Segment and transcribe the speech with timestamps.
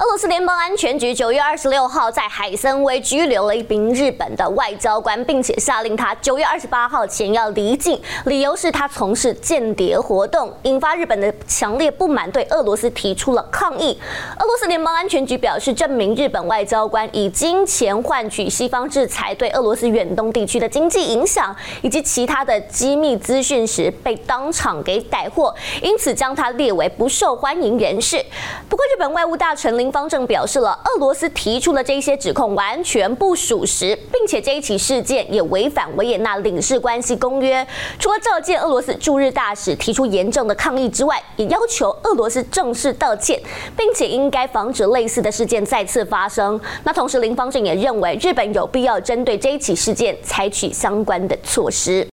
[0.00, 13.98] 俄罗斯联邦安全局九月二十六号在海参崴拘留了一名日本的外交官，并且下令他九月二十八号前要离境，理由是他从事间谍活动，引发日本的强烈不满，对俄罗斯提出了抗议。
[14.38, 25.52] 俄罗斯联邦安全局表示，这名日本外交官以金钱换取西方制裁对俄罗斯远东地区的经济影响以及其他的机密资讯时，被当场给逮获，
[25.82, 28.24] 因此将他列为不受欢迎人士。
[28.68, 37.66] 不过，日本外务大臣林方正表示了，俄罗斯提出的这些指控完全不属实，并且这一起事件也违反维也纳领事关系公约。
[37.98, 43.40] 除了召见俄罗斯驻日大使提出严正的抗议之外，也要求俄罗斯正式道歉，
[43.76, 46.60] 并且应该防止类似的事件再次发生。
[46.84, 52.06] 那同时，林方正也认为日本有必要针对这一起事件采取相关的措施。